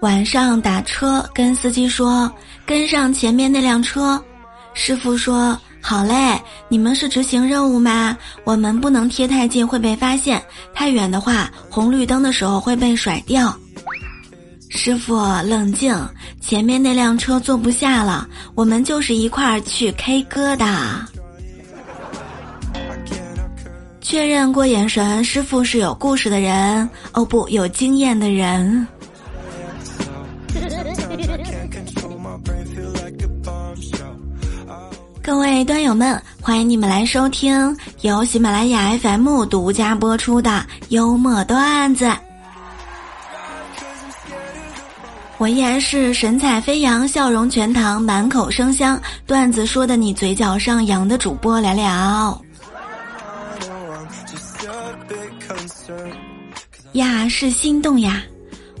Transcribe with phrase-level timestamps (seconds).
[0.00, 2.32] 晚上打车，跟司机说
[2.64, 4.22] 跟上前面那辆车。
[4.74, 8.16] 师傅说：“好嘞，你们是执行任务吗？
[8.44, 10.38] 我们不能贴太近，会被发现；
[10.72, 13.52] 太远的话，红绿灯的时候会被甩掉。”
[14.70, 15.92] 师傅冷静，
[16.40, 20.64] 前面那辆车坐不下了，我们就是一块儿去 K 歌的。
[24.08, 28.88] 确认过眼神，师傅是有故事的人，哦不，有经验的人。
[35.22, 42.10] 各位端友们，欢迎你们来收听由喜马拉雅 FM 独家播出的幽默段子。
[45.36, 52.42] 我依然是神采飞扬、笑容全堂、满口生香、段子说的你嘴角上扬的主播聊聊。
[56.92, 58.22] 呀，是心动呀！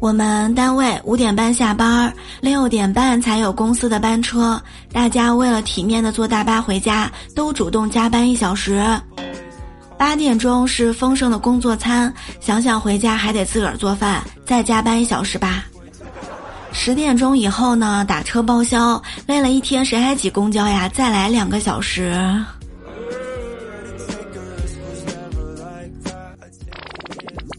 [0.00, 4.60] 我们单位五点半下班，六点半才有公司的班车。
[4.92, 8.84] 大家为了体面的坐大巴回家，都主动加班一小时。
[9.96, 15.64] 八点钟是丰盛的工作餐，想想回家还得自个儿做饭，再加班一小时吧。
[16.72, 20.88] 十点钟以后呢，打车报销，累了一天谁还挤公交呀？
[20.88, 22.20] 再来两个小时。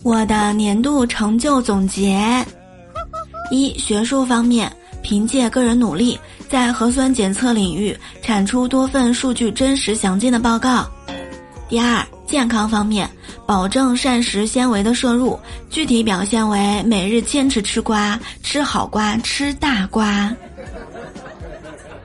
[0.05, 2.23] 我的年度成就总结：
[3.49, 6.15] 一、学术方面，凭借个人努力，
[6.47, 10.87] 在核酸检测领域产出多份数据真实详尽的报告；
[11.67, 13.09] 第二，健康方面，
[13.47, 15.39] 保证膳食纤维的摄入，
[15.71, 20.31] 具体表现为每日坚持吃瓜，吃好瓜，吃大瓜。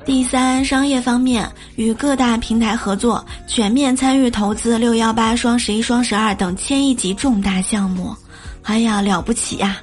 [0.04, 8.14] 第三，商业方面，与各大平台合作，全面参与投资六幺八、双十一、双十二等千亿级重大项目，
[8.62, 9.76] 哎呀，了不起呀！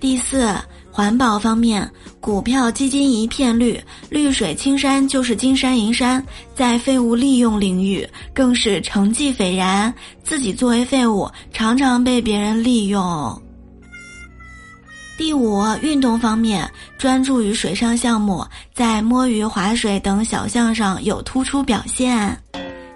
[0.00, 0.54] 第四，
[0.90, 1.88] 环保方面，
[2.20, 6.24] 股票基金一片绿，绿水青山就是金山银山，
[6.54, 9.92] 在废物利用领域更是成绩斐然，
[10.24, 13.42] 自己作为废物，常常被别人利用。
[15.16, 22.38] 第五，运动方面专注于水上项目，在摸鱼、划水等小项上有突出表现。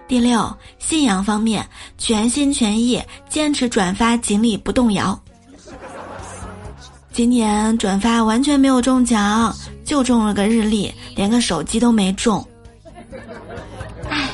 [0.06, 1.66] 第六，信仰方面
[1.96, 5.18] 全心全意坚持转发锦鲤不动摇。
[7.10, 9.54] 今年转发完全没有中奖，
[9.84, 12.46] 就中了个日历，连个手机都没中。
[14.08, 14.28] 唉，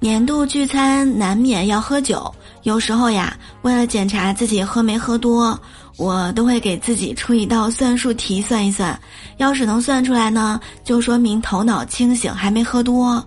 [0.00, 2.34] 年度聚餐难免要喝酒。
[2.62, 5.58] 有时候呀，为了检查自己喝没喝多，
[5.96, 8.98] 我都会给自己出一道算术题算一算。
[9.38, 13.24] 要是能算出来呢，就说明头脑清醒，还没喝多。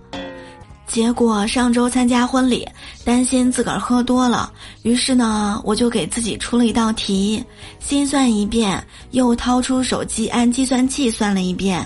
[0.86, 2.64] 结果上周参加婚礼，
[3.04, 4.52] 担心自个儿喝多了，
[4.82, 7.42] 于是呢，我就给自己出了一道题，
[7.80, 11.84] 心算一遍，又掏出手机按计算器算了一遍，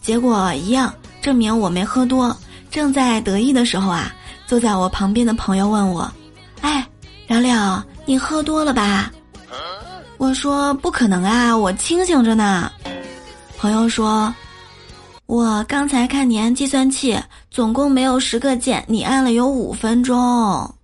[0.00, 2.36] 结果一样，证明我没喝多。
[2.70, 4.14] 正在得意的时候啊，
[4.46, 6.08] 坐在我旁边的朋友问我。
[6.60, 6.86] 哎，
[7.26, 9.10] 聊聊，你喝多了吧？
[10.18, 12.70] 我说不可能啊，我清醒着呢。
[13.56, 14.34] 朋友说，
[15.26, 17.18] 我刚才看你按计算器，
[17.50, 20.74] 总共没有十个键，你按了有五分钟。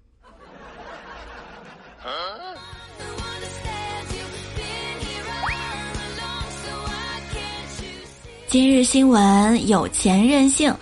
[8.49, 10.75] 今日新闻：有钱任性。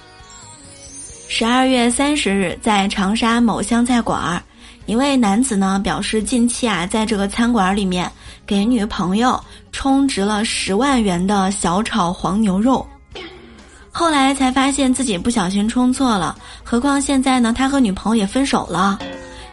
[1.28, 4.40] 十二月三十日，在长沙某湘菜馆儿。
[4.86, 8.10] 一位男子呢表示，近期啊，在这个餐馆里面
[8.46, 12.86] 给女朋友充值了十万元的小炒黄牛肉，
[13.90, 16.36] 后来才发现自己不小心充错了。
[16.62, 18.98] 何况现在呢，他和女朋友也分手了，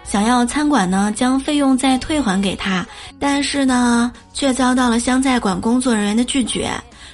[0.03, 2.85] 想要餐馆呢将费用再退还给他，
[3.17, 6.69] 但是呢，却遭到了湘菜馆工作人员的拒绝。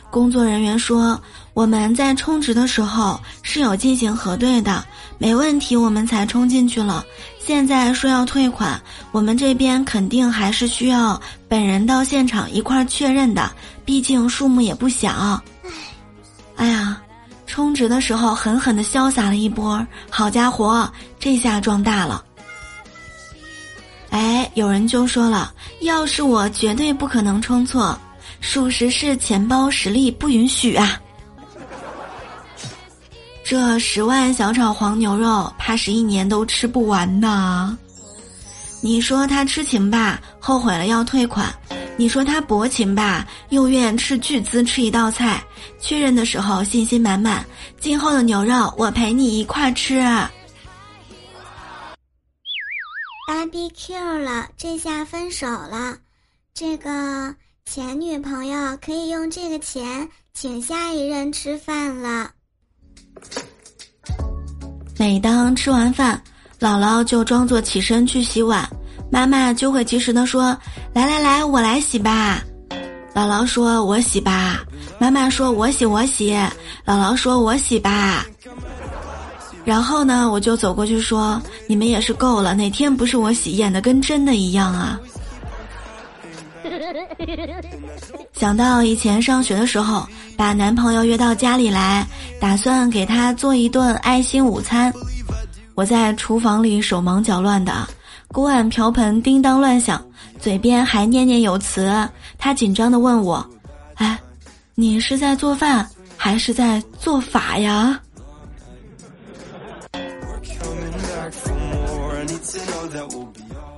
[0.09, 1.19] 工作人员说
[1.53, 4.83] ：“我们在充值的时候是有进行核对的，
[5.17, 7.05] 没问题，我们才充进去了。”
[7.39, 8.81] 现在说要退款，
[9.13, 13.49] 我们这边肯定还是需要本人到现场一块确认的，
[13.85, 15.41] 毕竟数目也不小。
[16.57, 17.01] 哎呀，
[17.45, 22.21] 充值的时候狠狠的潇洒了一波，好家伙，这下壮大了。
[24.09, 27.97] 哎，有人就说了，要是我绝对不可能充错，
[28.39, 31.01] 属实是钱包实力不允许啊。
[33.43, 37.77] 这十万小炒黄牛肉，怕是一年都吃不完呢。
[38.81, 41.47] 你说他痴情吧，后悔了要退款；
[41.97, 45.43] 你说他薄情吧，又愿斥巨资吃一道菜，
[45.79, 47.45] 确认的时候信心满满，
[47.79, 49.99] 今后的牛肉我陪你一块吃。
[53.27, 55.97] 芭比 Q 了，这下分手了，
[56.53, 57.33] 这个
[57.69, 62.31] 前女朋友可以用这个钱请下一任吃饭了。
[64.97, 66.19] 每当吃完饭，
[66.61, 68.67] 姥姥就装作起身去洗碗。
[69.11, 70.57] 妈妈就会及时的说
[70.95, 72.41] ：“来来来，我来洗吧。”
[73.13, 74.63] 姥姥说：“我洗吧。”
[74.97, 76.31] 妈妈说：“我洗，我洗。”
[76.87, 78.25] 姥姥说：“我洗吧。”
[79.65, 84.97] 然后呢，我就走过去说：“你们也是够了，哪天不是我洗，演的跟真的一样啊！”
[88.33, 92.05] 想到以前上学的时候，把男朋友约到家里来，
[92.39, 94.93] 打算给他做一顿爱心午餐，
[95.75, 97.87] 我在厨房里手忙脚乱的。
[98.29, 100.03] 锅碗瓢盆叮当乱响，
[100.39, 102.07] 嘴边还念念有词。
[102.37, 103.45] 他紧张的问我
[103.95, 104.19] ：“哎，
[104.75, 105.87] 你是在做饭
[106.17, 107.99] 还是在做法呀？”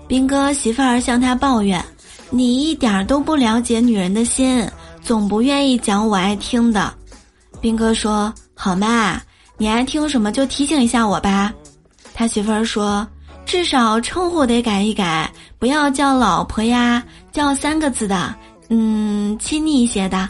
[0.08, 1.84] 兵哥媳妇儿向他抱怨
[2.30, 4.68] ：“你一点都不了解女人的心，
[5.02, 6.94] 总不愿意讲我爱听的。”
[7.62, 9.22] 兵哥说：“好嘛，
[9.58, 11.54] 你爱听什么就提醒一下我吧。”
[12.14, 13.08] 他媳妇儿说。
[13.46, 15.28] 至少称呼得改一改，
[15.58, 18.36] 不要叫老婆呀，叫三个字的，
[18.70, 20.30] 嗯，亲昵一些的。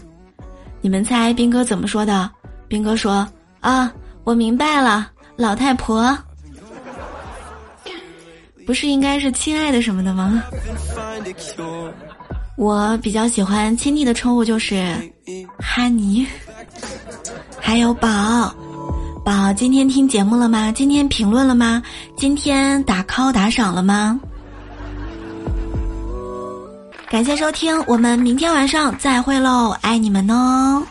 [0.80, 2.32] 你们猜兵哥怎么说的？
[2.70, 3.28] 兵哥说
[3.60, 3.92] ：“啊，
[4.24, 6.18] 我明白了，老太婆。”
[8.70, 10.44] 不是应该是亲爱的什么的吗？
[12.56, 14.96] 我比较喜欢亲昵的称呼就是
[15.58, 16.24] 哈尼，
[17.60, 18.54] 还有宝。
[19.26, 20.72] 宝，今天听节目了吗？
[20.72, 21.82] 今天评论了吗？
[22.16, 24.20] 今天打 call 打赏了吗？
[27.10, 30.84] 感谢收听，我们明天晚上再会喽，爱你们哦。